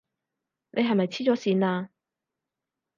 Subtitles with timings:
[0.71, 1.91] 你係咪痴咗線呀？